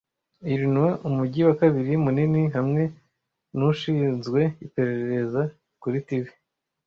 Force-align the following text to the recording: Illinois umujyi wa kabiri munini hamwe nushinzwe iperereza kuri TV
Illinois 0.53 0.99
umujyi 1.07 1.41
wa 1.47 1.53
kabiri 1.61 1.93
munini 2.03 2.41
hamwe 2.55 2.83
nushinzwe 3.55 4.41
iperereza 4.65 5.41
kuri 5.81 5.97
TV 6.07 6.25